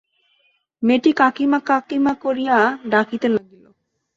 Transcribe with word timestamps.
মেয়েটি 0.83 1.11
কাকীমা 1.19 1.59
কাকীমা 1.69 2.13
করিয়া 2.23 2.57
ডাকিতে 2.91 3.27
লাগিল। 3.29 3.65